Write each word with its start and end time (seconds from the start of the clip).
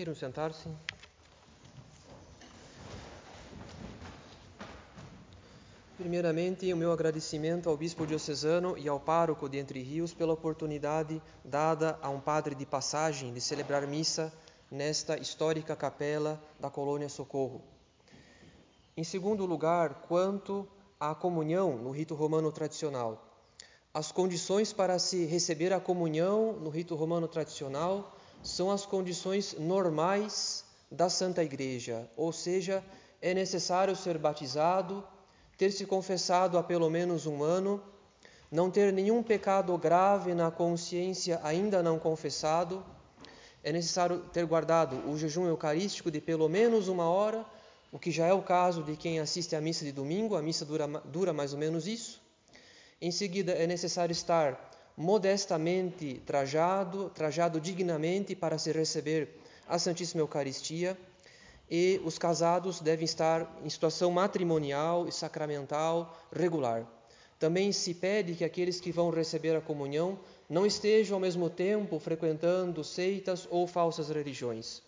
Queiram 0.00 0.14
sentar-se. 0.14 0.66
Primeiramente, 5.98 6.72
o 6.72 6.76
meu 6.78 6.90
agradecimento 6.90 7.68
ao 7.68 7.76
Bispo 7.76 8.06
Diocesano 8.06 8.78
e 8.78 8.88
ao 8.88 8.98
Pároco 8.98 9.46
de 9.46 9.58
Entre 9.58 9.82
Rios 9.82 10.14
pela 10.14 10.32
oportunidade 10.32 11.20
dada 11.44 11.98
a 12.00 12.08
um 12.08 12.18
padre 12.18 12.54
de 12.54 12.64
passagem 12.64 13.34
de 13.34 13.42
celebrar 13.42 13.86
missa 13.86 14.32
nesta 14.70 15.18
histórica 15.18 15.76
capela 15.76 16.42
da 16.58 16.70
Colônia 16.70 17.10
Socorro. 17.10 17.60
Em 18.96 19.04
segundo 19.04 19.44
lugar, 19.44 20.06
quanto 20.08 20.66
à 20.98 21.14
comunhão 21.14 21.76
no 21.76 21.90
rito 21.90 22.14
romano 22.14 22.50
tradicional. 22.50 23.22
As 23.92 24.10
condições 24.10 24.72
para 24.72 24.98
se 24.98 25.26
receber 25.26 25.74
a 25.74 25.78
comunhão 25.78 26.54
no 26.54 26.70
rito 26.70 26.94
romano 26.94 27.28
tradicional 27.28 28.16
são 28.42 28.70
as 28.70 28.86
condições 28.86 29.54
normais 29.58 30.64
da 30.90 31.08
Santa 31.08 31.42
Igreja, 31.44 32.08
ou 32.16 32.32
seja, 32.32 32.82
é 33.20 33.34
necessário 33.34 33.94
ser 33.94 34.18
batizado, 34.18 35.04
ter 35.56 35.70
se 35.70 35.84
confessado 35.84 36.56
há 36.56 36.62
pelo 36.62 36.88
menos 36.88 37.26
um 37.26 37.42
ano, 37.42 37.82
não 38.50 38.70
ter 38.70 38.92
nenhum 38.92 39.22
pecado 39.22 39.76
grave 39.76 40.34
na 40.34 40.50
consciência 40.50 41.38
ainda 41.44 41.82
não 41.82 41.98
confessado, 41.98 42.84
é 43.62 43.70
necessário 43.70 44.20
ter 44.32 44.46
guardado 44.46 44.96
o 45.08 45.18
jejum 45.18 45.46
eucarístico 45.46 46.10
de 46.10 46.20
pelo 46.20 46.48
menos 46.48 46.88
uma 46.88 47.08
hora, 47.08 47.44
o 47.92 47.98
que 47.98 48.10
já 48.10 48.26
é 48.26 48.32
o 48.32 48.42
caso 48.42 48.82
de 48.82 48.96
quem 48.96 49.20
assiste 49.20 49.54
à 49.54 49.60
missa 49.60 49.84
de 49.84 49.92
domingo, 49.92 50.34
a 50.34 50.42
missa 50.42 50.64
dura, 50.64 50.86
dura 51.04 51.32
mais 51.32 51.52
ou 51.52 51.58
menos 51.58 51.86
isso. 51.86 52.22
Em 53.00 53.10
seguida, 53.10 53.52
é 53.52 53.66
necessário 53.66 54.12
estar 54.12 54.69
modestamente 55.00 56.20
trajado, 56.26 57.08
trajado 57.14 57.58
dignamente 57.58 58.36
para 58.36 58.58
se 58.58 58.70
receber 58.70 59.30
a 59.66 59.78
Santíssima 59.78 60.20
Eucaristia, 60.20 60.94
e 61.70 61.98
os 62.04 62.18
casados 62.18 62.80
devem 62.80 63.06
estar 63.06 63.50
em 63.64 63.70
situação 63.70 64.10
matrimonial 64.10 65.08
e 65.08 65.12
sacramental 65.12 66.14
regular. 66.30 66.86
Também 67.38 67.72
se 67.72 67.94
pede 67.94 68.34
que 68.34 68.44
aqueles 68.44 68.78
que 68.78 68.92
vão 68.92 69.08
receber 69.08 69.56
a 69.56 69.60
comunhão 69.62 70.18
não 70.46 70.66
estejam 70.66 71.14
ao 71.14 71.20
mesmo 71.20 71.48
tempo 71.48 71.98
frequentando 71.98 72.84
seitas 72.84 73.48
ou 73.50 73.66
falsas 73.66 74.10
religiões. 74.10 74.82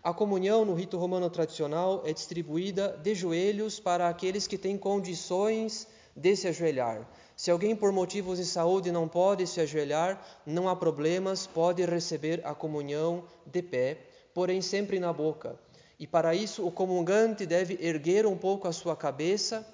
A 0.00 0.14
comunhão 0.14 0.64
no 0.64 0.74
rito 0.74 0.96
romano 0.96 1.28
tradicional 1.28 2.04
é 2.06 2.12
distribuída 2.12 2.96
de 3.02 3.16
joelhos 3.16 3.80
para 3.80 4.08
aqueles 4.08 4.46
que 4.46 4.58
têm 4.58 4.78
condições 4.78 5.88
de 6.16 6.36
se 6.36 6.48
ajoelhar. 6.48 7.06
Se 7.36 7.50
alguém 7.50 7.74
por 7.74 7.90
motivos 7.90 8.38
de 8.38 8.44
saúde 8.44 8.92
não 8.92 9.08
pode 9.08 9.46
se 9.46 9.60
ajoelhar, 9.60 10.22
não 10.46 10.68
há 10.68 10.76
problemas, 10.76 11.46
pode 11.46 11.84
receber 11.84 12.40
a 12.44 12.54
comunhão 12.54 13.24
de 13.44 13.60
pé, 13.62 13.98
porém 14.32 14.60
sempre 14.62 15.00
na 15.00 15.12
boca. 15.12 15.58
E 15.98 16.06
para 16.06 16.34
isso 16.34 16.66
o 16.66 16.70
comungante 16.70 17.46
deve 17.46 17.78
erguer 17.80 18.26
um 18.26 18.36
pouco 18.36 18.68
a 18.68 18.72
sua 18.72 18.96
cabeça, 18.96 19.66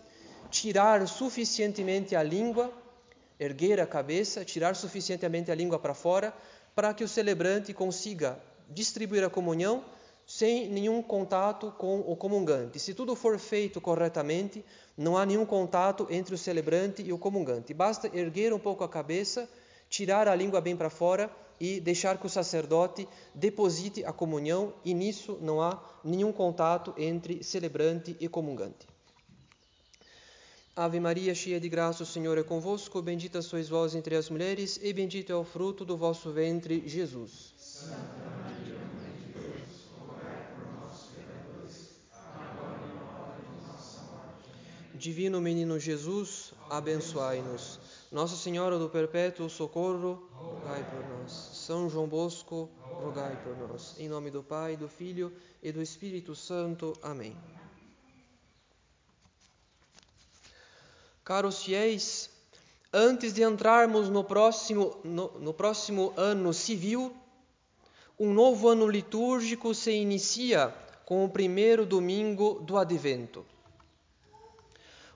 tirar 0.50 1.06
suficientemente 1.06 2.16
a 2.16 2.22
língua, 2.22 2.72
erguer 3.38 3.80
a 3.80 3.86
cabeça, 3.86 4.44
tirar 4.44 4.74
suficientemente 4.74 5.50
a 5.50 5.54
língua 5.54 5.78
para 5.78 5.94
fora, 5.94 6.34
para 6.74 6.94
que 6.94 7.04
o 7.04 7.08
celebrante 7.08 7.74
consiga 7.74 8.38
distribuir 8.68 9.24
a 9.24 9.30
comunhão 9.30 9.84
sem 10.30 10.68
nenhum 10.68 11.02
contato 11.02 11.74
com 11.76 11.98
o 12.02 12.14
comungante. 12.14 12.78
Se 12.78 12.94
tudo 12.94 13.16
for 13.16 13.36
feito 13.36 13.80
corretamente, 13.80 14.64
não 14.96 15.16
há 15.16 15.26
nenhum 15.26 15.44
contato 15.44 16.06
entre 16.08 16.32
o 16.36 16.38
celebrante 16.38 17.02
e 17.02 17.12
o 17.12 17.18
comungante. 17.18 17.74
Basta 17.74 18.08
erguer 18.16 18.52
um 18.52 18.58
pouco 18.58 18.84
a 18.84 18.88
cabeça, 18.88 19.50
tirar 19.88 20.28
a 20.28 20.34
língua 20.36 20.60
bem 20.60 20.76
para 20.76 20.88
fora 20.88 21.28
e 21.58 21.80
deixar 21.80 22.16
que 22.16 22.26
o 22.26 22.30
sacerdote 22.30 23.08
deposite 23.34 24.04
a 24.04 24.12
comunhão, 24.12 24.72
e 24.84 24.94
nisso 24.94 25.36
não 25.42 25.60
há 25.60 25.82
nenhum 26.04 26.32
contato 26.32 26.94
entre 26.96 27.42
celebrante 27.42 28.16
e 28.20 28.28
comungante. 28.28 28.86
Ave 30.76 31.00
Maria, 31.00 31.34
cheia 31.34 31.58
de 31.58 31.68
graça, 31.68 32.04
o 32.04 32.06
Senhor 32.06 32.38
é 32.38 32.44
convosco. 32.44 33.02
Bendita 33.02 33.42
sois 33.42 33.68
vós 33.68 33.96
entre 33.96 34.14
as 34.14 34.30
mulheres, 34.30 34.78
e 34.80 34.92
bendito 34.92 35.32
é 35.32 35.36
o 35.36 35.42
fruto 35.42 35.84
do 35.84 35.96
vosso 35.96 36.30
ventre, 36.30 36.84
Jesus. 36.86 37.52
Santa 37.56 38.39
Divino 45.00 45.40
Menino 45.40 45.78
Jesus, 45.78 46.52
abençoai-nos. 46.68 47.80
Nossa 48.12 48.36
Senhora 48.36 48.78
do 48.78 48.86
Perpétuo 48.86 49.48
Socorro, 49.48 50.28
rogai 50.34 50.84
por 50.90 51.02
nós. 51.08 51.32
São 51.32 51.88
João 51.88 52.06
Bosco, 52.06 52.68
rogai 52.82 53.34
por 53.42 53.56
nós. 53.56 53.98
Em 53.98 54.10
nome 54.10 54.30
do 54.30 54.42
Pai, 54.42 54.76
do 54.76 54.88
Filho 54.88 55.32
e 55.62 55.72
do 55.72 55.80
Espírito 55.80 56.36
Santo. 56.36 56.92
Amém. 57.02 57.34
Caros 61.24 61.62
fiéis, 61.62 62.28
antes 62.92 63.32
de 63.32 63.42
entrarmos 63.42 64.10
no 64.10 64.22
próximo, 64.22 64.98
no, 65.02 65.30
no 65.38 65.54
próximo 65.54 66.12
ano 66.14 66.52
civil, 66.52 67.16
um 68.18 68.34
novo 68.34 68.68
ano 68.68 68.86
litúrgico 68.86 69.74
se 69.74 69.92
inicia 69.92 70.74
com 71.06 71.24
o 71.24 71.30
primeiro 71.30 71.86
domingo 71.86 72.60
do 72.60 72.76
Advento. 72.76 73.46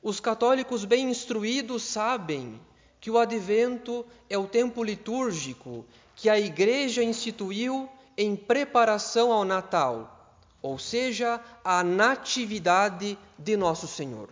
Os 0.05 0.21
católicos 0.21 0.85
bem 0.85 1.09
instruídos 1.09 1.83
sabem 1.83 2.61
que 3.01 3.11
o 3.11 3.17
advento 3.17 4.05
é 4.29 4.37
o 4.37 4.47
tempo 4.47 4.85
litúrgico 4.85 5.87
que 6.15 6.29
a 6.29 6.39
Igreja 6.39 7.03
instituiu 7.03 7.89
em 8.15 8.37
preparação 8.37 9.33
ao 9.33 9.47
Natal, 9.47 10.37
ou 10.61 10.79
seja, 10.79 11.41
a 11.65 11.83
natividade 11.83 13.17
de 13.39 13.57
Nosso 13.57 13.89
Senhor. 13.89 14.29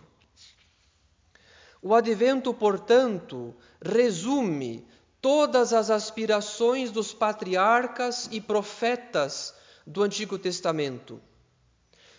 O 1.81 1.95
advento, 1.95 2.53
portanto, 2.53 3.51
resume 3.83 4.87
todas 5.19 5.73
as 5.73 5.89
aspirações 5.89 6.91
dos 6.91 7.15
patriarcas 7.15 8.29
e 8.31 8.39
profetas 8.39 9.55
do 9.87 10.03
Antigo 10.03 10.37
Testamento. 10.37 11.19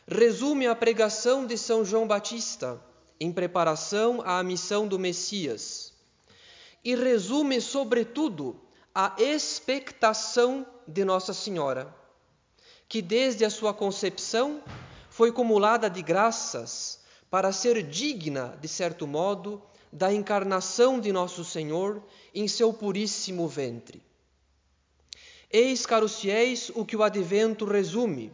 Resume 0.09 0.66
a 0.66 0.75
pregação 0.75 1.47
de 1.47 1.56
São 1.56 1.84
João 1.84 2.04
Batista 2.04 2.82
em 3.20 3.32
preparação 3.32 4.22
à 4.25 4.42
missão 4.42 4.86
do 4.86 4.98
Messias 4.98 5.94
e 6.84 6.94
resume, 6.94 7.60
sobretudo, 7.60 8.60
a 8.94 9.16
expectação 9.19 10.66
de 10.86 11.04
Nossa 11.04 11.32
Senhora, 11.32 11.94
que 12.88 13.00
desde 13.00 13.44
a 13.44 13.50
sua 13.50 13.72
concepção 13.72 14.62
foi 15.08 15.32
cumulada 15.32 15.88
de 15.88 16.03
graças 16.03 17.00
para 17.30 17.50
ser 17.50 17.82
digna, 17.82 18.56
de 18.60 18.69
certo 18.69 19.06
modo, 19.06 19.62
da 19.91 20.12
encarnação 20.12 21.00
de 21.00 21.10
Nosso 21.12 21.44
Senhor 21.44 22.03
em 22.34 22.47
seu 22.47 22.72
puríssimo 22.72 23.48
ventre. 23.48 24.03
Eis, 25.50 25.86
caros 25.86 26.20
fiéis, 26.20 26.70
o 26.74 26.84
que 26.84 26.97
o 26.97 27.03
advento 27.03 27.64
resume. 27.64 28.32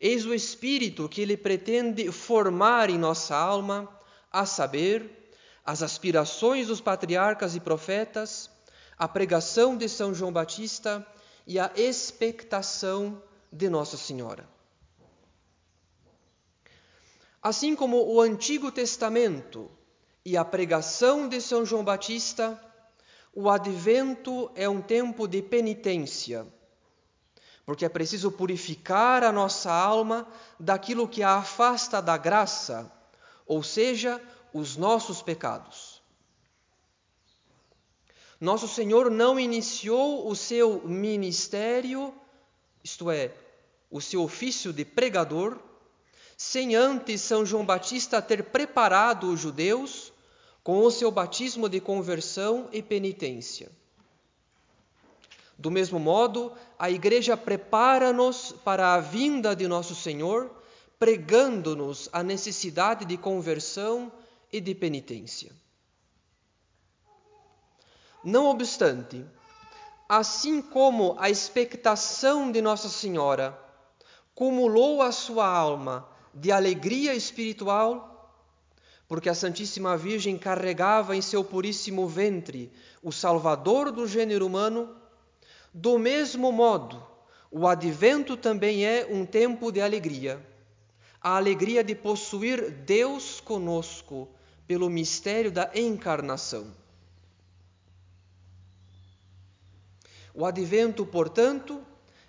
Eis 0.00 0.24
o 0.24 0.32
espírito 0.32 1.08
que 1.08 1.20
ele 1.20 1.36
pretende 1.36 2.10
formar 2.12 2.88
em 2.88 2.98
nossa 2.98 3.36
alma 3.36 3.95
a 4.36 4.44
saber, 4.44 5.30
as 5.64 5.82
aspirações 5.82 6.66
dos 6.66 6.78
patriarcas 6.78 7.56
e 7.56 7.60
profetas, 7.60 8.50
a 8.98 9.08
pregação 9.08 9.76
de 9.76 9.88
São 9.88 10.12
João 10.14 10.30
Batista 10.30 11.04
e 11.46 11.58
a 11.58 11.72
expectação 11.74 13.22
de 13.50 13.70
Nossa 13.70 13.96
Senhora. 13.96 14.46
Assim 17.42 17.74
como 17.74 18.04
o 18.04 18.20
Antigo 18.20 18.70
Testamento 18.70 19.70
e 20.22 20.36
a 20.36 20.44
pregação 20.44 21.28
de 21.28 21.40
São 21.40 21.64
João 21.64 21.82
Batista, 21.82 22.60
o 23.32 23.48
advento 23.48 24.50
é 24.54 24.68
um 24.68 24.82
tempo 24.82 25.26
de 25.26 25.40
penitência, 25.40 26.46
porque 27.64 27.86
é 27.86 27.88
preciso 27.88 28.30
purificar 28.30 29.24
a 29.24 29.32
nossa 29.32 29.72
alma 29.72 30.28
daquilo 30.60 31.08
que 31.08 31.22
a 31.22 31.36
afasta 31.36 32.02
da 32.02 32.18
graça 32.18 32.92
ou 33.46 33.62
seja, 33.62 34.20
os 34.52 34.76
nossos 34.76 35.22
pecados. 35.22 36.02
Nosso 38.40 38.68
Senhor 38.68 39.10
não 39.10 39.40
iniciou 39.40 40.28
o 40.28 40.36
seu 40.36 40.86
ministério, 40.86 42.12
isto 42.84 43.10
é, 43.10 43.32
o 43.90 44.00
seu 44.00 44.22
ofício 44.22 44.72
de 44.72 44.84
pregador, 44.84 45.58
sem 46.36 46.76
antes 46.76 47.22
São 47.22 47.46
João 47.46 47.64
Batista 47.64 48.20
ter 48.20 48.44
preparado 48.44 49.32
os 49.32 49.40
judeus 49.40 50.12
com 50.62 50.80
o 50.80 50.90
seu 50.90 51.10
batismo 51.10 51.68
de 51.68 51.80
conversão 51.80 52.68
e 52.72 52.82
penitência. 52.82 53.70
Do 55.56 55.70
mesmo 55.70 55.98
modo, 55.98 56.52
a 56.78 56.90
Igreja 56.90 57.36
prepara-nos 57.36 58.52
para 58.64 58.92
a 58.92 59.00
vinda 59.00 59.56
de 59.56 59.66
Nosso 59.66 59.94
Senhor 59.94 60.54
pregando-nos 60.98 62.08
a 62.12 62.22
necessidade 62.22 63.04
de 63.04 63.16
conversão 63.16 64.10
e 64.52 64.60
de 64.60 64.74
penitência. 64.74 65.52
Não 68.24 68.46
obstante, 68.46 69.24
assim 70.08 70.60
como 70.60 71.16
a 71.18 71.30
expectação 71.30 72.50
de 72.50 72.60
Nossa 72.60 72.88
Senhora 72.88 73.58
cumulou 74.34 75.02
a 75.02 75.12
sua 75.12 75.46
alma 75.46 76.08
de 76.34 76.52
alegria 76.52 77.14
espiritual, 77.14 78.32
porque 79.08 79.28
a 79.28 79.34
Santíssima 79.34 79.96
Virgem 79.96 80.36
carregava 80.36 81.16
em 81.16 81.22
seu 81.22 81.44
puríssimo 81.44 82.06
ventre 82.08 82.72
o 83.02 83.12
Salvador 83.12 83.92
do 83.92 84.06
gênero 84.06 84.46
humano, 84.46 84.94
do 85.72 85.98
mesmo 85.98 86.50
modo, 86.50 87.02
o 87.50 87.66
advento 87.66 88.36
também 88.36 88.84
é 88.84 89.06
um 89.10 89.24
tempo 89.24 89.70
de 89.70 89.80
alegria. 89.80 90.44
A 91.20 91.36
alegria 91.36 91.82
de 91.82 91.94
possuir 91.94 92.70
Deus 92.70 93.40
conosco 93.40 94.28
pelo 94.66 94.90
mistério 94.90 95.50
da 95.50 95.70
encarnação. 95.74 96.66
O 100.34 100.44
advento, 100.44 101.06
portanto, 101.06 101.80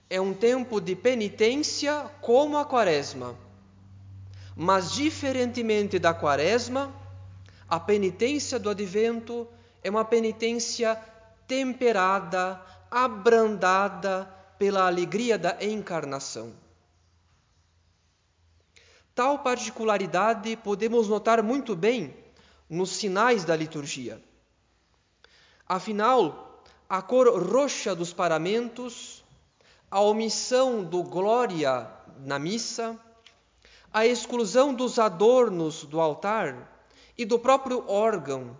é 0.09 0.21
um 0.21 0.33
tempo 0.33 0.79
de 0.79 0.95
penitência 0.95 2.09
como 2.21 2.57
a 2.57 2.63
quaresma. 2.63 3.35
Mas, 4.55 4.93
diferentemente 4.93 5.99
da 5.99 6.13
quaresma, 6.13 6.93
a 7.67 7.79
penitência 7.79 8.57
do 8.57 8.69
advento 8.69 9.47
é 9.83 9.89
uma 9.89 10.05
penitência 10.05 10.95
temperada, 11.45 12.61
abrandada 12.89 14.25
pela 14.57 14.87
alegria 14.87 15.37
da 15.37 15.57
encarnação. 15.63 16.53
Tal 19.13 19.39
particularidade 19.39 20.55
podemos 20.57 21.09
notar 21.09 21.43
muito 21.43 21.75
bem 21.75 22.15
nos 22.69 22.91
sinais 22.91 23.45
da 23.45 23.55
liturgia. 23.55 24.21
Afinal, 25.67 26.63
a 26.89 27.01
cor 27.01 27.27
roxa 27.41 27.95
dos 27.95 28.13
paramentos, 28.13 29.23
a 29.89 30.01
omissão 30.01 30.83
do 30.83 31.03
glória 31.03 31.89
na 32.19 32.39
missa, 32.39 32.99
a 33.93 34.05
exclusão 34.05 34.73
dos 34.73 34.99
adornos 34.99 35.83
do 35.83 35.99
altar 35.99 36.85
e 37.17 37.25
do 37.25 37.39
próprio 37.39 37.83
órgão 37.89 38.55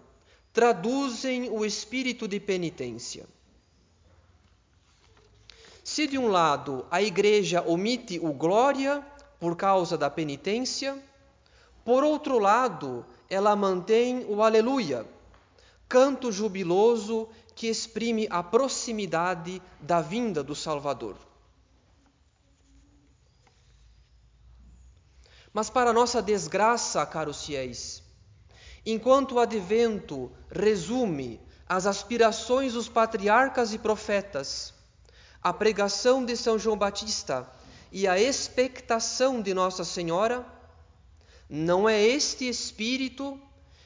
traduzem 0.52 1.50
o 1.50 1.66
espírito 1.66 2.28
de 2.28 2.40
penitência. 2.40 3.28
Se 5.84 6.08
de 6.08 6.18
um 6.18 6.28
lado 6.28 6.86
a 6.92 7.02
igreja 7.02 7.62
omite 7.62 8.20
o 8.20 8.34
glória 8.34 9.06
por 9.40 9.56
causa 9.56 9.98
da 9.98 10.10
penitência, 10.10 11.02
por 11.86 12.04
outro 12.04 12.40
lado, 12.40 13.06
ela 13.30 13.56
mantém 13.56 14.26
o 14.26 14.42
aleluia, 14.42 15.06
canto 15.88 16.32
jubiloso 16.32 17.28
que 17.56 17.68
exprime 17.68 18.28
a 18.30 18.44
proximidade 18.44 19.62
da 19.80 20.02
vinda 20.02 20.44
do 20.44 20.56
Salvador. 20.56 21.18
Mas 25.52 25.70
para 25.70 25.92
nossa 25.92 26.22
desgraça, 26.22 27.06
caros 27.06 27.44
fiéis, 27.44 28.04
enquanto 28.86 29.36
o 29.36 29.40
advento 29.40 30.32
resume 30.52 31.42
as 31.68 31.86
aspirações 31.86 32.74
dos 32.74 32.88
patriarcas 32.88 33.74
e 33.74 33.80
profetas, 33.80 34.74
a 35.42 35.52
pregação 35.52 36.24
de 36.24 36.38
São 36.38 36.60
João 36.60 36.78
Batista 36.78 37.50
e 37.92 38.08
a 38.08 38.20
expectação 38.20 39.42
de 39.42 39.54
Nossa 39.54 39.84
Senhora, 39.84 40.46
não 41.50 41.88
é 41.88 42.02
este 42.02 42.48
espírito 42.48 43.40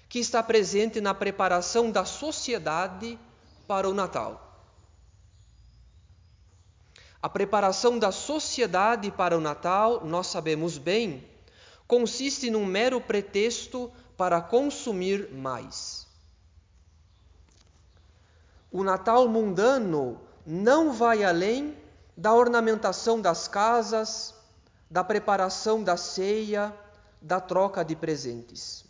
que 0.10 0.20
está 0.20 0.42
presente 0.42 1.00
na 1.00 1.14
preparação 1.14 1.92
da 1.92 2.04
sociedade 2.04 3.18
para 3.68 3.88
o 3.88 3.94
Natal. 3.94 4.48
A 7.22 7.30
preparação 7.30 8.00
da 8.00 8.12
sociedade 8.12 9.12
para 9.12 9.38
o 9.38 9.42
Natal, 9.42 10.04
nós 10.06 10.28
sabemos 10.28 10.78
bem, 10.78 11.24
consiste 11.88 12.50
num 12.50 12.66
mero 12.66 13.00
pretexto 13.00 13.92
para 14.18 14.42
consumir 14.42 15.32
mais. 15.32 16.08
O 18.72 18.84
Natal 18.84 19.28
mundano 19.28 20.20
não 20.46 20.92
vai 20.94 21.24
além 21.24 21.78
da 22.18 22.34
ornamentação 22.34 23.22
das 23.22 23.48
casas, 23.48 24.34
da 24.90 25.04
preparação 25.04 25.84
da 25.84 25.96
ceia, 25.96 26.74
da 27.22 27.40
troca 27.40 27.84
de 27.86 27.96
presentes. 27.96 28.84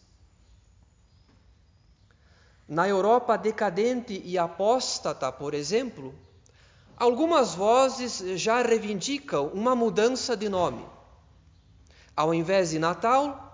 Na 2.68 2.88
Europa 2.88 3.38
decadente 3.38 4.22
e 4.24 4.38
apóstata, 4.38 5.30
por 5.30 5.54
exemplo, 5.54 6.16
algumas 6.96 7.54
vozes 7.54 8.40
já 8.40 8.62
reivindicam 8.62 9.48
uma 9.48 9.76
mudança 9.76 10.38
de 10.38 10.48
nome. 10.48 10.86
Ao 12.16 12.34
invés 12.34 12.70
de 12.70 12.80
Natal, 12.80 13.50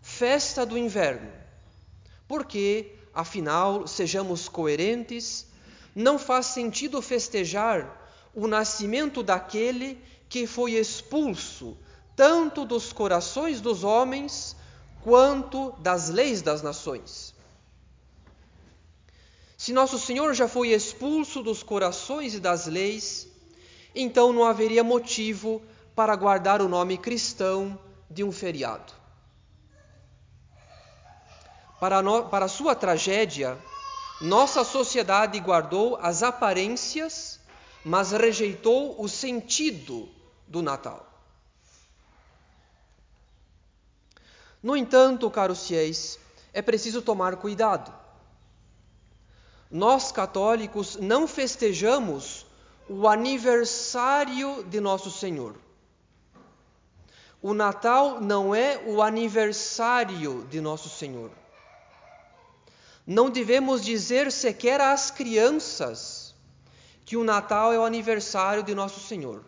Festa 0.00 0.64
do 0.64 0.78
Inverno. 0.78 1.30
Porque, 2.26 2.94
afinal, 3.12 3.86
sejamos 3.86 4.48
coerentes, 4.48 5.46
não 5.94 6.18
faz 6.18 6.46
sentido 6.46 7.02
festejar 7.02 8.00
o 8.34 8.46
nascimento 8.46 9.22
daquele 9.22 10.02
que 10.28 10.46
foi 10.46 10.72
expulso 10.72 11.76
tanto 12.16 12.64
dos 12.64 12.92
corações 12.92 13.60
dos 13.60 13.84
homens 13.84 14.56
quanto 15.02 15.72
das 15.78 16.08
leis 16.08 16.42
das 16.42 16.62
nações. 16.62 17.34
Se 19.56 19.72
Nosso 19.72 19.98
Senhor 19.98 20.34
já 20.34 20.48
foi 20.48 20.68
expulso 20.68 21.42
dos 21.42 21.62
corações 21.62 22.34
e 22.34 22.40
das 22.40 22.66
leis, 22.66 23.28
então 23.94 24.32
não 24.32 24.44
haveria 24.44 24.84
motivo 24.84 25.62
para 25.94 26.16
guardar 26.16 26.60
o 26.60 26.68
nome 26.68 26.98
cristão 26.98 27.78
de 28.10 28.22
um 28.24 28.32
feriado. 28.32 28.92
Para, 31.80 32.02
no, 32.02 32.24
para 32.24 32.48
sua 32.48 32.74
tragédia, 32.74 33.58
nossa 34.20 34.64
sociedade 34.64 35.38
guardou 35.40 35.96
as 36.00 36.22
aparências 36.22 37.40
mas 37.84 38.12
rejeitou 38.12 38.96
o 38.98 39.06
sentido 39.08 40.08
do 40.48 40.62
Natal. 40.62 41.13
No 44.64 44.74
entanto, 44.74 45.30
caros 45.30 45.66
fiéis, 45.66 46.18
é 46.50 46.62
preciso 46.62 47.02
tomar 47.02 47.36
cuidado. 47.36 47.92
Nós 49.70 50.10
católicos 50.10 50.96
não 50.96 51.28
festejamos 51.28 52.46
o 52.88 53.06
aniversário 53.06 54.64
de 54.64 54.80
Nosso 54.80 55.10
Senhor. 55.10 55.54
O 57.42 57.52
Natal 57.52 58.22
não 58.22 58.54
é 58.54 58.82
o 58.86 59.02
aniversário 59.02 60.46
de 60.48 60.62
Nosso 60.62 60.88
Senhor. 60.88 61.30
Não 63.06 63.28
devemos 63.28 63.84
dizer 63.84 64.32
sequer 64.32 64.80
às 64.80 65.10
crianças 65.10 66.34
que 67.04 67.18
o 67.18 67.24
Natal 67.24 67.70
é 67.70 67.78
o 67.78 67.84
aniversário 67.84 68.62
de 68.62 68.74
Nosso 68.74 69.00
Senhor. 69.00 69.44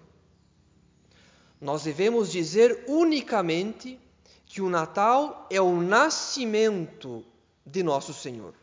Nós 1.59 1.85
devemos 1.85 2.31
dizer 2.31 2.85
unicamente 2.87 3.99
que 4.57 4.63
o 4.63 4.71
Natal 4.71 5.47
é 5.51 5.61
o 5.61 5.83
nascimento 5.83 7.23
de 7.67 7.83
Nosso 7.83 8.15
Senhor. 8.15 8.55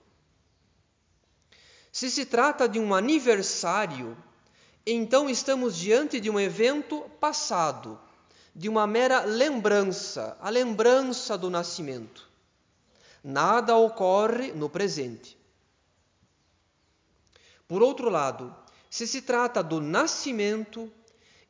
Se 1.91 2.09
se 2.09 2.25
trata 2.25 2.67
de 2.67 2.79
um 2.79 2.95
aniversário, 2.95 4.17
então 4.87 5.29
estamos 5.29 5.77
diante 5.77 6.19
de 6.19 6.31
um 6.31 6.39
evento 6.39 7.01
passado, 7.19 7.99
de 8.55 8.67
uma 8.67 8.87
mera 8.87 9.21
lembrança, 9.21 10.35
a 10.41 10.49
lembrança 10.49 11.37
do 11.37 11.47
nascimento. 11.47 12.27
Nada 13.23 13.77
ocorre 13.77 14.51
no 14.51 14.71
presente. 14.71 15.37
Por 17.67 17.83
outro 17.83 18.09
lado, 18.09 18.51
se 18.89 19.05
se 19.05 19.21
trata 19.21 19.61
do 19.61 19.79
nascimento, 19.79 20.91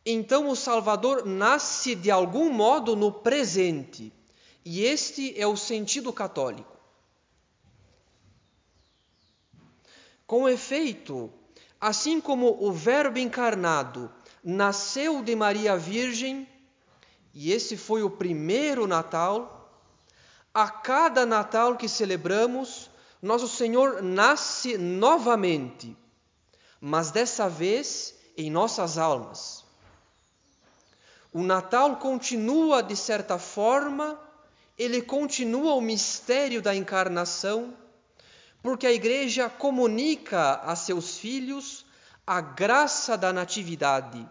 então 0.05 0.49
o 0.49 0.55
Salvador 0.55 1.25
nasce 1.25 1.95
de 1.95 2.11
algum 2.11 2.51
modo 2.51 2.93
no 2.93 3.09
presente, 3.09 4.11
e 4.65 4.83
este 4.83 5.39
é 5.39 5.45
o 5.45 5.57
sentido 5.57 6.11
católico. 6.13 6.71
Com 10.25 10.47
efeito, 10.47 11.31
assim 11.79 12.19
como 12.21 12.57
o 12.63 12.71
Verbo 12.71 13.19
encarnado 13.19 14.11
nasceu 14.43 15.21
de 15.21 15.35
Maria 15.35 15.77
Virgem, 15.77 16.47
e 17.33 17.51
esse 17.51 17.75
foi 17.75 18.03
o 18.03 18.09
primeiro 18.09 18.87
Natal, 18.87 19.71
a 20.53 20.69
cada 20.69 21.25
Natal 21.25 21.75
que 21.75 21.89
celebramos, 21.89 22.89
nosso 23.21 23.47
Senhor 23.47 24.01
nasce 24.01 24.77
novamente 24.77 25.97
mas 26.85 27.11
dessa 27.11 27.47
vez 27.47 28.13
em 28.35 28.51
nossas 28.51 28.97
almas. 28.97 29.63
O 31.31 31.41
Natal 31.41 31.95
continua, 31.95 32.83
de 32.83 32.93
certa 32.93 33.39
forma, 33.39 34.19
ele 34.77 35.01
continua 35.01 35.75
o 35.75 35.81
mistério 35.81 36.61
da 36.61 36.75
encarnação, 36.75 37.73
porque 38.61 38.87
a 38.87 38.91
Igreja 38.91 39.49
comunica 39.49 40.55
a 40.55 40.75
seus 40.75 41.17
filhos 41.17 41.85
a 42.25 42.39
graça 42.41 43.17
da 43.17 43.33
natividade, 43.33 44.27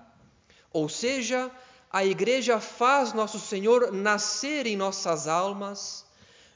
ou 0.73 0.89
seja, 0.89 1.51
a 1.91 2.05
Igreja 2.05 2.59
faz 2.59 3.13
Nosso 3.13 3.39
Senhor 3.39 3.93
nascer 3.93 4.67
em 4.67 4.77
nossas 4.77 5.29
almas, 5.29 6.07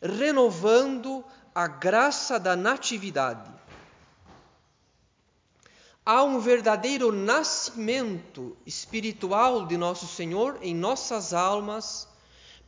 renovando 0.00 1.22
a 1.54 1.66
graça 1.66 2.40
da 2.40 2.56
natividade. 2.56 3.50
Há 6.04 6.22
um 6.22 6.38
verdadeiro 6.38 7.12
nascimento 7.12 8.56
espiritual 8.64 9.66
de 9.66 9.76
Nosso 9.76 10.06
Senhor 10.06 10.58
em 10.62 10.74
nossas 10.74 11.34
almas 11.34 12.08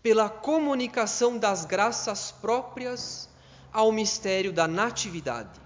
pela 0.03 0.29
comunicação 0.29 1.39
das 1.39 1.65
graças 1.65 2.31
próprias 2.31 3.29
ao 3.73 3.93
mistério 3.93 4.53
da 4.53 4.67
natividade. 4.67 5.61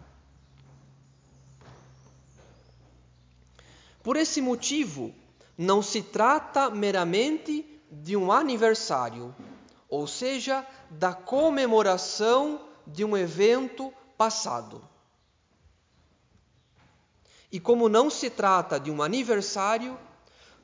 Por 4.02 4.16
esse 4.16 4.40
motivo, 4.40 5.14
não 5.56 5.80
se 5.80 6.02
trata 6.02 6.70
meramente 6.70 7.80
de 7.90 8.16
um 8.16 8.32
aniversário, 8.32 9.34
ou 9.88 10.06
seja, 10.06 10.66
da 10.90 11.14
comemoração 11.14 12.68
de 12.86 13.04
um 13.04 13.16
evento 13.16 13.92
passado. 14.16 14.82
E 17.50 17.60
como 17.60 17.88
não 17.88 18.08
se 18.08 18.30
trata 18.30 18.80
de 18.80 18.90
um 18.90 19.02
aniversário, 19.02 19.98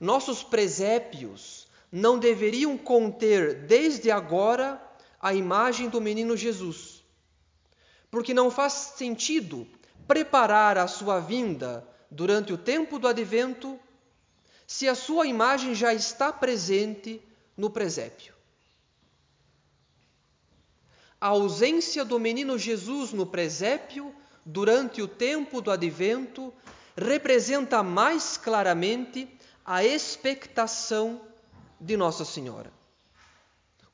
nossos 0.00 0.42
presépios 0.42 1.57
não 1.90 2.18
deveriam 2.18 2.76
conter 2.76 3.66
desde 3.66 4.10
agora 4.10 4.82
a 5.20 5.34
imagem 5.34 5.88
do 5.88 6.00
menino 6.00 6.36
Jesus, 6.36 7.02
porque 8.10 8.32
não 8.34 8.50
faz 8.50 8.72
sentido 8.96 9.66
preparar 10.06 10.78
a 10.78 10.86
sua 10.86 11.20
vinda 11.20 11.86
durante 12.10 12.52
o 12.52 12.58
tempo 12.58 12.98
do 12.98 13.08
advento 13.08 13.78
se 14.66 14.88
a 14.88 14.94
sua 14.94 15.26
imagem 15.26 15.74
já 15.74 15.94
está 15.94 16.32
presente 16.32 17.22
no 17.56 17.70
presépio. 17.70 18.34
A 21.20 21.28
ausência 21.28 22.04
do 22.04 22.20
menino 22.20 22.56
Jesus 22.56 23.12
no 23.12 23.26
presépio 23.26 24.14
durante 24.44 25.02
o 25.02 25.08
tempo 25.08 25.60
do 25.60 25.70
advento 25.70 26.52
representa 26.96 27.82
mais 27.82 28.36
claramente 28.36 29.28
a 29.64 29.84
expectação 29.84 31.20
de 31.80 31.96
Nossa 31.96 32.24
Senhora. 32.24 32.72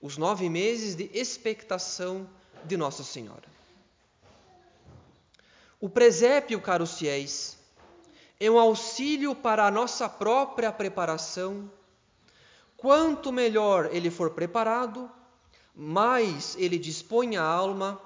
Os 0.00 0.16
nove 0.16 0.48
meses 0.48 0.94
de 0.94 1.10
expectação 1.14 2.28
de 2.64 2.76
Nossa 2.76 3.02
Senhora. 3.02 3.48
O 5.80 5.88
presépio, 5.88 6.60
caros 6.60 6.98
fiéis, 6.98 7.58
é 8.40 8.50
um 8.50 8.58
auxílio 8.58 9.34
para 9.34 9.66
a 9.66 9.70
nossa 9.70 10.08
própria 10.08 10.72
preparação. 10.72 11.70
Quanto 12.76 13.32
melhor 13.32 13.88
ele 13.92 14.10
for 14.10 14.30
preparado, 14.30 15.10
mais 15.74 16.56
ele 16.58 16.78
dispõe 16.78 17.36
a 17.36 17.42
alma 17.42 18.00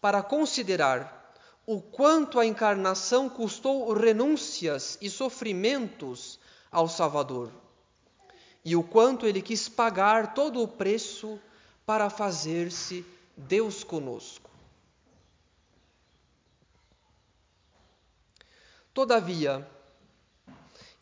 para 0.00 0.22
considerar 0.22 1.32
o 1.66 1.80
quanto 1.80 2.38
a 2.38 2.44
encarnação 2.44 3.28
custou 3.28 3.92
renúncias 3.94 4.98
e 5.00 5.08
sofrimentos 5.08 6.38
ao 6.70 6.88
Salvador, 6.88 7.50
e 8.64 8.74
o 8.74 8.82
quanto 8.82 9.26
ele 9.26 9.42
quis 9.42 9.68
pagar 9.68 10.34
todo 10.34 10.62
o 10.62 10.68
preço 10.68 11.38
para 11.84 12.08
fazer-se 12.08 13.04
Deus 13.36 13.84
conosco. 13.84 14.50
Todavia, 18.94 19.68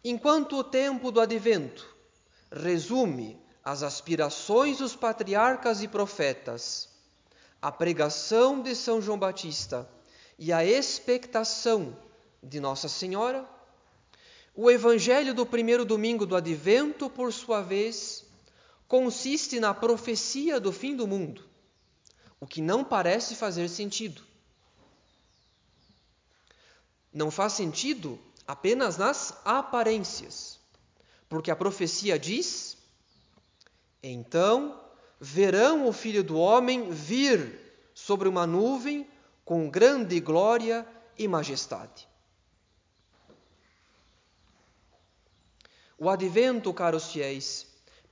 enquanto 0.03 0.57
o 0.57 0.65
tempo 0.65 1.13
do 1.13 1.21
advento 1.21 1.87
resume 2.51 3.41
as 3.65 3.83
aspirações 3.83 4.79
dos 4.79 4.97
patriarcas 4.97 5.83
e 5.83 5.89
profetas, 5.89 6.89
a 7.61 7.71
pregação 7.71 8.61
de 8.61 8.75
São 8.75 9.01
João 9.01 9.19
Batista 9.19 9.89
e 10.39 10.53
a 10.53 10.65
expectação 10.65 11.97
de 12.43 12.59
Nossa 12.59 12.89
Senhora, 12.89 13.49
o 14.55 14.71
evangelho 14.71 15.35
do 15.35 15.47
primeiro 15.47 15.85
domingo 15.85 16.27
do 16.27 16.37
advento, 16.37 17.09
por 17.09 17.33
sua 17.33 17.63
vez, 17.63 18.25
consiste 18.87 19.59
na 19.59 19.73
profecia 19.73 20.61
do 20.61 20.73
fim 20.73 20.95
do 20.95 21.07
mundo, 21.07 21.45
o 22.39 22.47
que 22.47 22.61
não 22.61 22.85
parece 22.85 23.35
fazer 23.35 23.69
sentido 23.69 24.23
não 27.13 27.31
faz 27.31 27.53
sentido 27.53 28.19
apenas 28.47 28.97
nas 28.97 29.37
aparências, 29.45 30.59
porque 31.29 31.51
a 31.51 31.57
profecia 31.57 32.19
diz: 32.19 32.79
então 34.03 34.81
verão 35.21 35.87
o 35.87 35.93
filho 35.93 36.25
do 36.25 36.37
homem 36.39 36.91
vir 36.91 37.61
sobre 37.95 38.29
uma 38.29 38.47
nuvem 38.47 39.07
com 39.45 39.69
grande 39.69 40.19
glória 40.21 40.87
e 41.19 41.29
majestade. 41.29 42.09
O 46.03 46.11
advento, 46.11 46.75
caros 46.75 47.13
fiéis, 47.13 47.65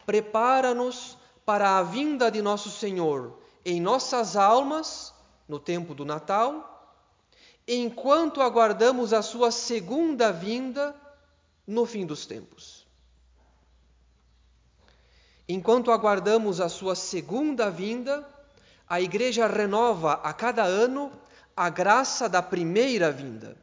prepara-nos 0.06 1.18
para 1.44 1.76
a 1.76 1.82
vinda 1.82 2.30
de 2.30 2.40
nosso 2.40 2.70
Senhor 2.70 3.36
em 3.64 3.80
nossas 3.80 4.36
almas 4.36 5.12
no 5.48 5.58
tempo 5.58 5.92
do 5.92 6.04
Natal 6.04 6.94
enquanto 7.66 8.40
aguardamos 8.40 9.12
a 9.12 9.22
sua 9.22 9.50
segunda 9.50 10.30
vinda 10.30 10.94
no 11.66 11.84
fim 11.84 12.06
dos 12.06 12.26
tempos. 12.26 12.86
Enquanto 15.48 15.90
aguardamos 15.90 16.60
a 16.60 16.68
sua 16.68 16.94
segunda 16.94 17.72
vinda, 17.72 18.24
a 18.88 19.00
Igreja 19.00 19.48
renova 19.48 20.12
a 20.22 20.32
cada 20.32 20.62
ano 20.62 21.10
a 21.56 21.68
graça 21.68 22.28
da 22.28 22.40
primeira 22.40 23.10
vinda. 23.10 23.56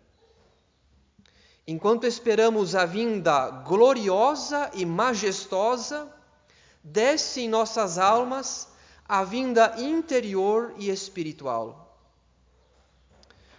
Enquanto 1.68 2.08
esperamos 2.08 2.76
a 2.76 2.86
vinda 2.86 3.50
gloriosa 3.50 4.72
e 4.74 4.86
majestosa, 4.86 6.08
desce 6.82 7.42
em 7.42 7.50
nossas 7.50 7.98
almas 7.98 8.70
a 9.06 9.22
vinda 9.26 9.76
interior 9.78 10.74
e 10.78 10.90
espiritual. 10.90 12.00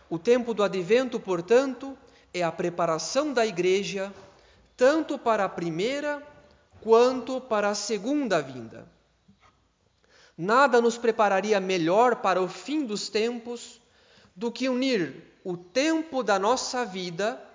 O 0.08 0.18
tempo 0.18 0.54
do 0.54 0.62
advento, 0.62 1.20
portanto, 1.20 1.98
é 2.32 2.42
a 2.42 2.50
preparação 2.50 3.34
da 3.34 3.44
igreja 3.44 4.10
tanto 4.74 5.18
para 5.18 5.44
a 5.44 5.48
primeira 5.48 6.26
quanto 6.80 7.42
para 7.42 7.68
a 7.68 7.74
segunda 7.74 8.40
vinda. 8.40 8.88
Nada 10.36 10.80
nos 10.80 10.96
prepararia 10.96 11.60
melhor 11.60 12.16
para 12.16 12.40
o 12.40 12.48
fim 12.48 12.86
dos 12.86 13.10
tempos 13.10 13.82
do 14.34 14.50
que 14.50 14.68
unir 14.68 15.24
o 15.44 15.56
tempo 15.56 16.22
da 16.22 16.38
nossa 16.38 16.86
vida 16.86 17.47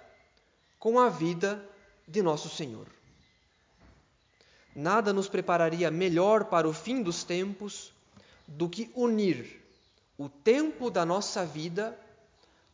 com 0.83 0.99
a 0.99 1.07
vida 1.07 1.65
de 2.05 2.21
nosso 2.21 2.49
Senhor. 2.49 2.85
Nada 4.75 5.13
nos 5.13 5.29
prepararia 5.29 5.89
melhor 5.89 6.43
para 6.43 6.67
o 6.67 6.73
fim 6.73 7.01
dos 7.01 7.23
tempos 7.23 7.93
do 8.45 8.67
que 8.67 8.91
unir 8.93 9.63
o 10.17 10.27
tempo 10.27 10.91
da 10.91 11.05
nossa 11.05 11.45
vida 11.45 11.97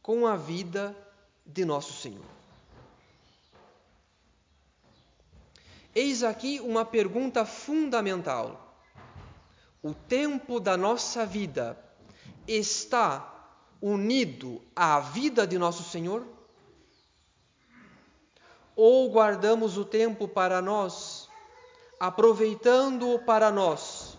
com 0.02 0.26
a 0.26 0.36
vida 0.36 0.98
de 1.46 1.64
nosso 1.64 1.94
Senhor. 2.02 2.26
Eis 5.94 6.24
aqui 6.24 6.60
uma 6.62 6.84
pergunta 6.84 7.46
fundamental. 7.46 8.76
O 9.84 9.94
tempo 9.94 10.60
da 10.60 10.76
nossa 10.76 11.28
vida 11.28 11.78
está 12.48 13.52
unido 13.80 14.60
à 14.76 15.00
vida 15.00 15.46
de 15.46 15.60
nosso 15.60 15.84
Senhor? 15.84 16.39
Ou 18.80 19.10
guardamos 19.10 19.78
o 19.78 19.84
tempo 19.84 20.28
para 20.28 20.62
nós, 20.62 21.28
aproveitando-o 22.00 23.20
para 23.20 23.52
nós, 23.52 24.18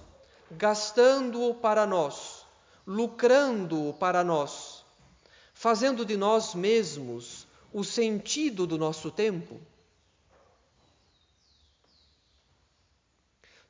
gastando-o 0.51 1.55
para 1.55 1.87
nós, 1.87 2.45
lucrando-o 2.87 3.95
para 3.95 4.23
nós? 4.23 4.81
fazendo 5.61 6.07
de 6.07 6.17
nós 6.17 6.55
mesmos 6.55 7.47
o 7.71 7.85
sentido 7.85 8.67
do 8.67 8.79
nosso 8.79 9.11
tempo? 9.11 9.61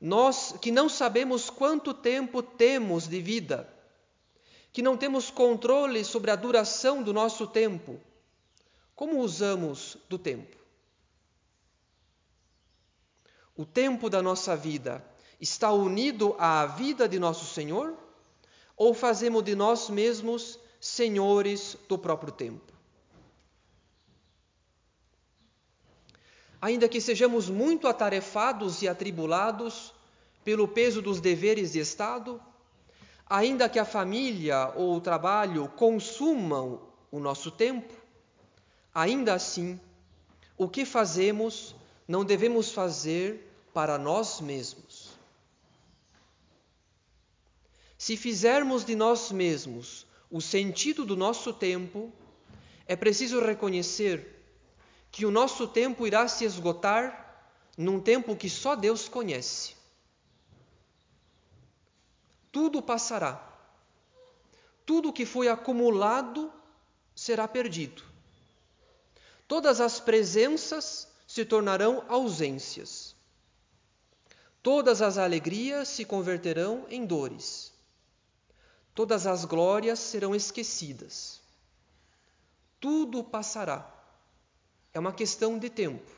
Nós 0.00 0.54
que 0.62 0.70
não 0.70 0.88
sabemos 0.88 1.50
quanto 1.50 1.92
tempo 1.92 2.44
temos 2.44 3.08
de 3.08 3.20
vida, 3.20 3.68
que 4.72 4.82
não 4.82 4.96
temos 4.96 5.32
controle 5.32 6.04
sobre 6.04 6.30
a 6.30 6.36
duração 6.36 7.02
do 7.02 7.12
nosso 7.12 7.44
tempo, 7.44 8.00
como 8.94 9.18
usamos 9.18 9.96
do 10.08 10.16
tempo? 10.16 10.59
O 13.60 13.66
tempo 13.66 14.08
da 14.08 14.22
nossa 14.22 14.56
vida 14.56 15.04
está 15.38 15.70
unido 15.70 16.34
à 16.38 16.64
vida 16.64 17.06
de 17.06 17.18
nosso 17.18 17.44
Senhor? 17.44 17.92
Ou 18.74 18.94
fazemos 18.94 19.44
de 19.44 19.54
nós 19.54 19.90
mesmos 19.90 20.58
senhores 20.80 21.76
do 21.86 21.98
próprio 21.98 22.32
tempo. 22.32 22.70
ainda 26.60 26.88
que 26.88 27.00
sejamos 27.00 27.48
muito 27.48 27.88
atarefados 27.88 28.82
e 28.82 28.88
atribulados 28.88 29.94
pelo 30.44 30.68
peso 30.68 31.00
dos 31.00 31.20
deveres 31.20 31.72
de 31.72 31.78
Estado, 31.78 32.40
ainda 33.26 33.68
que 33.68 33.78
a 33.78 33.84
família 33.84 34.70
ou 34.76 34.94
o 34.94 35.00
trabalho 35.00 35.68
consumam 35.68 36.82
o 37.10 37.18
nosso 37.18 37.50
tempo, 37.50 37.94
ainda 38.94 39.32
assim, 39.32 39.80
o 40.58 40.68
que 40.68 40.84
fazemos 40.84 41.74
não 42.06 42.24
devemos 42.24 42.72
fazer 42.72 43.49
para 43.72 43.98
nós 43.98 44.40
mesmos. 44.40 45.10
Se 47.96 48.16
fizermos 48.16 48.84
de 48.84 48.96
nós 48.96 49.30
mesmos 49.30 50.06
o 50.30 50.40
sentido 50.40 51.04
do 51.04 51.16
nosso 51.16 51.52
tempo, 51.52 52.12
é 52.86 52.96
preciso 52.96 53.40
reconhecer 53.40 54.40
que 55.10 55.26
o 55.26 55.30
nosso 55.30 55.66
tempo 55.66 56.06
irá 56.06 56.26
se 56.28 56.44
esgotar 56.44 57.52
num 57.76 58.00
tempo 58.00 58.36
que 58.36 58.48
só 58.48 58.74
Deus 58.74 59.08
conhece. 59.08 59.74
Tudo 62.52 62.82
passará. 62.82 63.46
Tudo 64.84 65.12
que 65.12 65.24
foi 65.24 65.48
acumulado 65.48 66.52
será 67.14 67.46
perdido. 67.46 68.02
Todas 69.46 69.80
as 69.80 70.00
presenças 70.00 71.08
se 71.26 71.44
tornarão 71.44 72.04
ausências. 72.08 73.09
Todas 74.62 75.00
as 75.00 75.16
alegrias 75.16 75.88
se 75.88 76.04
converterão 76.04 76.86
em 76.90 77.06
dores. 77.06 77.72
Todas 78.94 79.26
as 79.26 79.44
glórias 79.44 79.98
serão 79.98 80.34
esquecidas. 80.34 81.40
Tudo 82.78 83.24
passará. 83.24 83.88
É 84.92 84.98
uma 84.98 85.12
questão 85.12 85.58
de 85.58 85.70
tempo. 85.70 86.10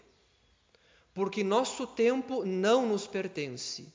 Porque 1.14 1.44
nosso 1.44 1.86
tempo 1.86 2.44
não 2.44 2.86
nos 2.86 3.06
pertence. 3.06 3.86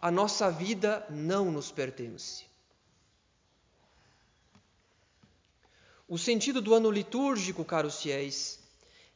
A 0.00 0.10
nossa 0.10 0.50
vida 0.50 1.04
não 1.08 1.50
nos 1.50 1.72
pertence. 1.72 2.44
O 6.06 6.18
sentido 6.18 6.60
do 6.60 6.74
ano 6.74 6.90
litúrgico, 6.90 7.64
caros 7.64 8.02
fiéis, 8.02 8.60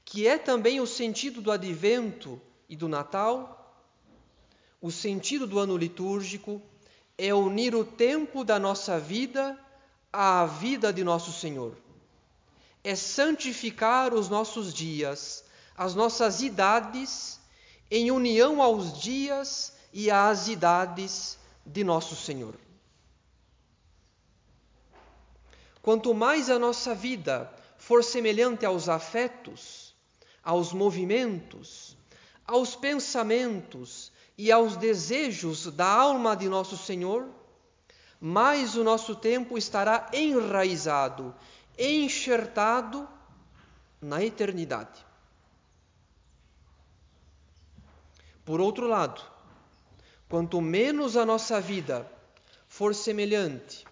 que 0.04 0.26
é 0.26 0.38
também 0.38 0.80
o 0.80 0.86
sentido 0.86 1.42
do 1.42 1.52
advento 1.52 2.40
e 2.66 2.74
do 2.74 2.88
Natal, 2.88 3.57
o 4.80 4.90
sentido 4.90 5.46
do 5.46 5.58
ano 5.58 5.76
litúrgico 5.76 6.62
é 7.16 7.34
unir 7.34 7.74
o 7.74 7.84
tempo 7.84 8.44
da 8.44 8.58
nossa 8.58 8.98
vida 8.98 9.58
à 10.12 10.46
vida 10.46 10.92
de 10.92 11.02
nosso 11.02 11.32
Senhor. 11.32 11.76
É 12.84 12.94
santificar 12.94 14.14
os 14.14 14.28
nossos 14.28 14.72
dias, 14.72 15.44
as 15.76 15.94
nossas 15.94 16.42
idades, 16.42 17.40
em 17.90 18.10
união 18.10 18.62
aos 18.62 19.00
dias 19.00 19.72
e 19.92 20.10
às 20.10 20.46
idades 20.46 21.38
de 21.66 21.82
nosso 21.82 22.14
Senhor. 22.14 22.54
Quanto 25.82 26.14
mais 26.14 26.50
a 26.50 26.58
nossa 26.58 26.94
vida 26.94 27.52
for 27.78 28.04
semelhante 28.04 28.64
aos 28.64 28.88
afetos, 28.88 29.94
aos 30.44 30.72
movimentos, 30.72 31.96
aos 32.46 32.76
pensamentos 32.76 34.12
e 34.38 34.52
aos 34.52 34.76
desejos 34.76 35.66
da 35.66 35.84
alma 35.84 36.36
de 36.36 36.48
nosso 36.48 36.76
Senhor, 36.78 37.28
mais 38.20 38.76
o 38.76 38.84
nosso 38.84 39.16
tempo 39.16 39.58
estará 39.58 40.08
enraizado, 40.12 41.34
enxertado 41.76 43.08
na 44.00 44.22
eternidade. 44.24 45.04
Por 48.44 48.60
outro 48.60 48.86
lado, 48.86 49.20
quanto 50.28 50.60
menos 50.60 51.16
a 51.16 51.26
nossa 51.26 51.60
vida 51.60 52.08
for 52.68 52.94
semelhante 52.94 53.84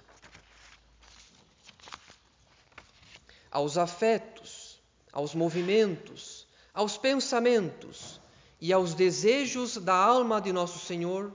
aos 3.50 3.76
afetos, 3.76 4.80
aos 5.12 5.34
movimentos, 5.34 6.46
aos 6.72 6.96
pensamentos 6.96 8.20
e 8.60 8.72
aos 8.72 8.94
desejos 8.94 9.76
da 9.76 9.94
alma 9.94 10.40
de 10.40 10.52
nosso 10.52 10.78
Senhor, 10.78 11.32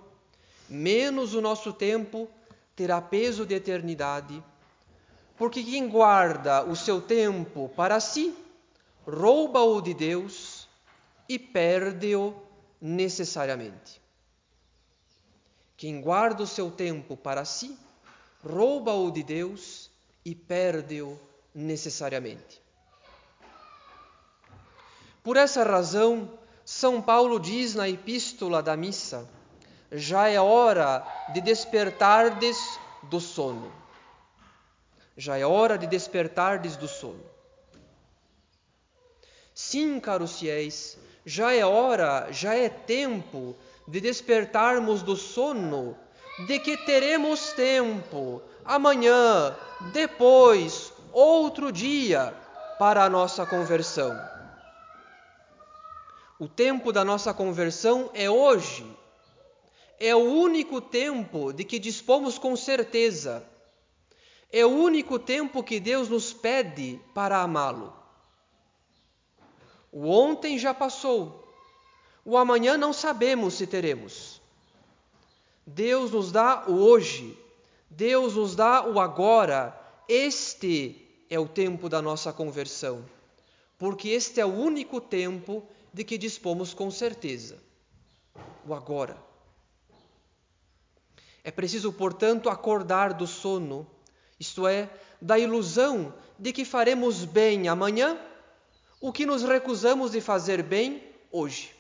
menos 0.68 1.34
o 1.34 1.42
nosso 1.42 1.72
tempo 1.74 2.28
terá 2.76 3.02
peso 3.02 3.46
de 3.46 3.54
eternidade, 3.54 4.44
porque 5.38 5.64
quem 5.64 5.88
guarda 5.88 6.64
o 6.64 6.76
seu 6.76 7.02
tempo 7.02 7.70
para 7.76 8.00
si, 8.00 8.36
rouba-o 9.06 9.82
de 9.82 9.94
Deus 9.94 10.68
e 11.28 11.38
perde-o 11.38 12.36
necessariamente. 12.80 14.02
Quem 15.78 16.02
guarda 16.02 16.44
o 16.44 16.48
seu 16.48 16.70
tempo 16.70 17.18
para 17.18 17.44
si, 17.44 17.78
rouba-o 18.44 19.12
de 19.12 19.24
Deus 19.24 19.90
e 20.24 20.36
perde-o 20.36 21.20
necessariamente. 21.54 22.62
Por 25.24 25.38
essa 25.38 25.64
razão, 25.64 26.40
São 26.74 27.02
Paulo 27.02 27.38
diz 27.38 27.76
na 27.76 27.90
epístola 27.90 28.64
da 28.64 28.78
missa: 28.78 29.30
já 29.92 30.30
é 30.30 30.40
hora 30.40 31.06
de 31.34 31.42
despertardes 31.42 32.80
do 33.04 33.20
sono. 33.20 33.70
Já 35.18 35.38
é 35.38 35.46
hora 35.46 35.78
de 35.78 35.86
despertardes 35.86 36.78
do 36.78 36.88
sono. 36.88 37.22
Sim, 39.54 40.00
caros 40.00 40.40
fiéis, 40.40 40.98
já 41.26 41.54
é 41.54 41.66
hora, 41.66 42.32
já 42.32 42.56
é 42.56 42.70
tempo 42.70 43.54
de 43.86 44.00
despertarmos 44.00 45.04
do 45.04 45.18
sono 45.18 45.98
de 46.38 46.58
que 46.58 46.78
teremos 46.78 47.52
tempo 47.52 48.42
amanhã, 48.64 49.54
depois, 49.92 50.94
outro 51.12 51.70
dia 51.70 52.34
para 52.80 53.04
a 53.04 53.10
nossa 53.10 53.46
conversão. 53.46 54.31
O 56.42 56.48
tempo 56.48 56.92
da 56.92 57.06
nossa 57.06 57.36
conversão 57.36 58.10
é 58.16 58.28
hoje. 58.28 58.84
É 60.00 60.16
o 60.16 60.24
único 60.24 60.82
tempo 60.82 61.54
de 61.54 61.64
que 61.64 61.78
dispomos 61.78 62.40
com 62.40 62.56
certeza. 62.56 63.46
É 64.52 64.66
o 64.66 64.70
único 64.70 65.20
tempo 65.20 65.62
que 65.62 65.80
Deus 65.80 66.10
nos 66.10 66.34
pede 66.34 67.00
para 67.14 67.44
amá-lo. 67.44 67.94
O 69.92 70.08
ontem 70.08 70.58
já 70.58 70.74
passou. 70.74 71.48
O 72.26 72.36
amanhã 72.36 72.76
não 72.76 72.92
sabemos 72.92 73.54
se 73.54 73.68
teremos. 73.68 74.42
Deus 75.64 76.10
nos 76.10 76.32
dá 76.32 76.64
o 76.68 76.74
hoje. 76.74 77.38
Deus 77.88 78.34
nos 78.34 78.56
dá 78.56 78.84
o 78.84 79.00
agora. 79.00 79.80
Este 80.10 81.24
é 81.30 81.40
o 81.40 81.48
tempo 81.48 81.88
da 81.88 82.02
nossa 82.02 82.34
conversão, 82.34 83.06
porque 83.78 84.10
este 84.10 84.42
é 84.42 84.46
o 84.46 84.52
único 84.52 85.00
tempo 85.00 85.64
de 85.94 86.04
que 86.04 86.18
dispomos 86.18 86.74
com 86.74 86.90
certeza 86.90 87.62
o 88.66 88.74
agora. 88.74 89.18
É 91.44 91.52
preciso, 91.52 91.92
portanto, 91.92 92.50
acordar 92.50 93.14
do 93.14 93.26
sono, 93.26 93.88
isto 94.40 94.68
é, 94.68 94.90
da 95.22 95.38
ilusão 95.38 96.14
de 96.38 96.54
que 96.54 96.64
faremos 96.64 97.26
bem 97.26 97.68
amanhã 97.68 98.20
o 99.00 99.12
que 99.12 99.26
nos 99.26 99.44
recusamos 99.44 100.12
de 100.12 100.22
fazer 100.22 100.62
bem 100.62 101.04
hoje. 101.32 101.76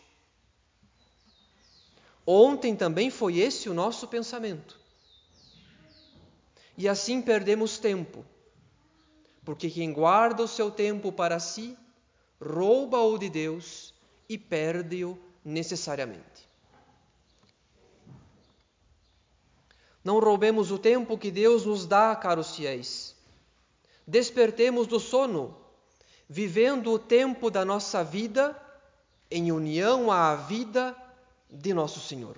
Ontem 2.26 2.76
também 2.76 3.10
foi 3.10 3.38
esse 3.38 3.70
o 3.70 3.74
nosso 3.74 4.08
pensamento. 4.08 4.80
E 6.78 6.88
assim 6.88 7.22
perdemos 7.22 7.78
tempo 7.78 8.26
porque 9.44 9.70
quem 9.70 9.92
guarda 9.92 10.44
o 10.44 10.48
seu 10.48 10.70
tempo 10.70 11.12
para 11.12 11.40
si, 11.40 11.78
rouba-o 12.40 13.18
de 13.18 13.30
Deus 13.30 13.91
e 14.32 14.38
perde-o 14.38 15.20
necessariamente. 15.44 16.48
Não 20.02 20.20
roubemos 20.20 20.72
o 20.72 20.80
tempo 20.80 21.18
que 21.18 21.30
Deus 21.30 21.66
nos 21.66 21.86
dá, 21.86 22.16
caros 22.16 22.56
fiéis. 22.56 23.14
Despertemos 24.08 24.88
do 24.88 25.02
sono, 25.02 25.58
vivendo 26.30 26.94
o 26.94 26.98
tempo 26.98 27.52
da 27.52 27.66
nossa 27.66 28.06
vida 28.06 28.58
em 29.30 29.52
união 29.52 30.10
à 30.10 30.34
vida 30.34 30.96
de 31.50 31.74
nosso 31.74 32.00
Senhor. 32.00 32.38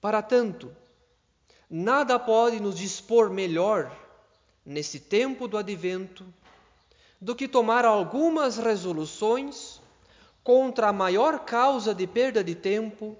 Para 0.00 0.20
tanto, 0.20 0.74
nada 1.70 2.18
pode 2.18 2.58
nos 2.58 2.76
dispor 2.76 3.30
melhor 3.30 3.96
nesse 4.66 4.98
tempo 4.98 5.46
do 5.46 5.56
advento, 5.56 6.26
do 7.20 7.34
que 7.34 7.46
tomar 7.46 7.84
algumas 7.84 8.56
resoluções 8.56 9.80
contra 10.42 10.88
a 10.88 10.92
maior 10.92 11.40
causa 11.40 11.94
de 11.94 12.06
perda 12.06 12.42
de 12.42 12.54
tempo, 12.54 13.16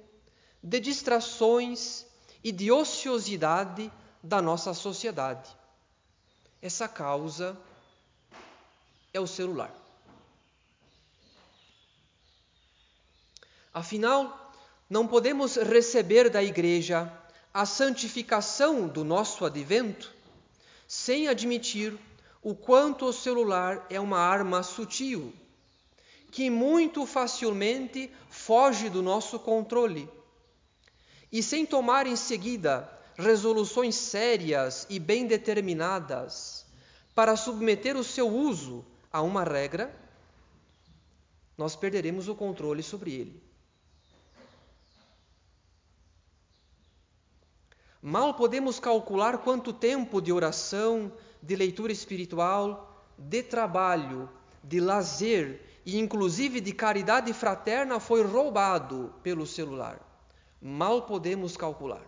de 0.62 0.80
distrações 0.80 2.06
e 2.42 2.50
de 2.50 2.72
ociosidade 2.72 3.92
da 4.22 4.40
nossa 4.40 4.72
sociedade. 4.72 5.50
Essa 6.62 6.88
causa 6.88 7.56
é 9.12 9.20
o 9.20 9.26
celular. 9.26 9.74
Afinal, 13.72 14.52
não 14.88 15.06
podemos 15.06 15.56
receber 15.56 16.28
da 16.28 16.42
Igreja 16.42 17.12
a 17.52 17.66
santificação 17.66 18.88
do 18.88 19.04
nosso 19.04 19.44
advento 19.44 20.12
sem 20.88 21.28
admitir 21.28 21.96
o 22.42 22.54
quanto 22.54 23.06
o 23.06 23.12
celular 23.12 23.86
é 23.90 24.00
uma 24.00 24.18
arma 24.18 24.62
sutil, 24.62 25.32
que 26.30 26.48
muito 26.48 27.04
facilmente 27.06 28.10
foge 28.28 28.88
do 28.88 29.02
nosso 29.02 29.38
controle. 29.38 30.08
E 31.30 31.42
sem 31.42 31.66
tomar 31.66 32.06
em 32.06 32.16
seguida 32.16 32.90
resoluções 33.16 33.94
sérias 33.94 34.86
e 34.88 34.98
bem 34.98 35.26
determinadas 35.26 36.64
para 37.14 37.36
submeter 37.36 37.96
o 37.96 38.04
seu 38.04 38.28
uso 38.28 38.84
a 39.12 39.20
uma 39.20 39.44
regra, 39.44 39.94
nós 41.58 41.76
perderemos 41.76 42.28
o 42.28 42.34
controle 42.34 42.82
sobre 42.82 43.12
ele. 43.12 43.50
Mal 48.00 48.32
podemos 48.32 48.80
calcular 48.80 49.38
quanto 49.38 49.74
tempo 49.74 50.22
de 50.22 50.32
oração, 50.32 51.12
de 51.42 51.56
leitura 51.56 51.92
espiritual, 51.92 53.04
de 53.18 53.42
trabalho, 53.42 54.28
de 54.62 54.80
lazer 54.80 55.60
e 55.84 55.98
inclusive 55.98 56.60
de 56.60 56.72
caridade 56.72 57.32
fraterna 57.32 57.98
foi 57.98 58.22
roubado 58.22 59.14
pelo 59.22 59.46
celular. 59.46 59.98
Mal 60.60 61.02
podemos 61.02 61.56
calcular. 61.56 62.02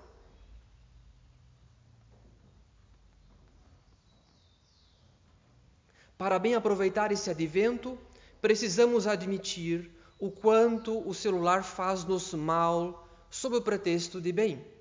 Para 6.18 6.38
bem 6.38 6.54
aproveitar 6.54 7.10
esse 7.10 7.30
advento, 7.30 7.98
precisamos 8.40 9.06
admitir 9.06 9.90
o 10.18 10.30
quanto 10.30 11.06
o 11.08 11.12
celular 11.12 11.64
faz-nos 11.64 12.32
mal 12.32 13.08
sob 13.28 13.56
o 13.56 13.62
pretexto 13.62 14.20
de 14.20 14.30
bem 14.30 14.72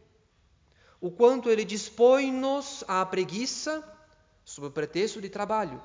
o 1.01 1.09
quanto 1.09 1.49
ele 1.49 1.65
dispõe-nos 1.65 2.83
à 2.87 3.03
preguiça, 3.03 3.83
sob 4.51 4.67
o 4.67 4.71
pretexto 4.71 5.21
de 5.21 5.29
trabalho, 5.29 5.81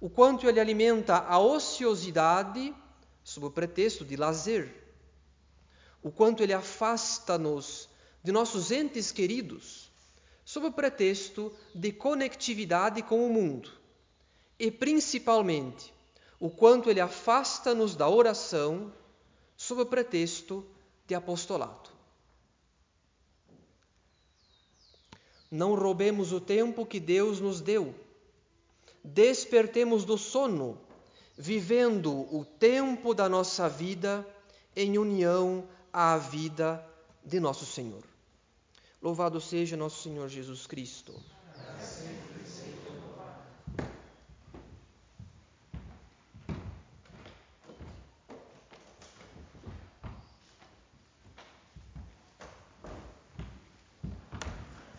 o 0.00 0.08
quanto 0.08 0.48
ele 0.48 0.58
alimenta 0.58 1.18
a 1.18 1.38
ociosidade, 1.38 2.74
sob 3.22 3.46
o 3.46 3.50
pretexto 3.50 4.06
de 4.06 4.16
lazer, 4.16 4.74
o 6.02 6.10
quanto 6.10 6.42
ele 6.42 6.54
afasta-nos 6.54 7.86
de 8.24 8.32
nossos 8.32 8.70
entes 8.70 9.12
queridos, 9.12 9.90
sob 10.46 10.68
o 10.68 10.72
pretexto 10.72 11.54
de 11.74 11.92
conectividade 11.92 13.02
com 13.02 13.26
o 13.26 13.30
mundo, 13.30 13.70
e 14.58 14.70
principalmente 14.70 15.92
o 16.40 16.48
quanto 16.48 16.88
ele 16.88 17.00
afasta-nos 17.00 17.94
da 17.94 18.08
oração, 18.08 18.90
sob 19.58 19.82
o 19.82 19.86
pretexto 19.86 20.64
de 21.06 21.14
apostolado. 21.14 21.97
Não 25.50 25.74
roubemos 25.74 26.32
o 26.32 26.40
tempo 26.40 26.84
que 26.84 27.00
Deus 27.00 27.40
nos 27.40 27.60
deu. 27.60 27.94
Despertemos 29.02 30.04
do 30.04 30.18
sono, 30.18 30.78
vivendo 31.36 32.12
o 32.34 32.44
tempo 32.44 33.14
da 33.14 33.28
nossa 33.28 33.68
vida 33.68 34.26
em 34.76 34.98
união 34.98 35.66
à 35.92 36.18
vida 36.18 36.84
de 37.24 37.40
nosso 37.40 37.64
Senhor. 37.64 38.02
Louvado 39.00 39.40
seja 39.40 39.76
nosso 39.76 40.02
Senhor 40.02 40.28
Jesus 40.28 40.66
Cristo. 40.66 41.14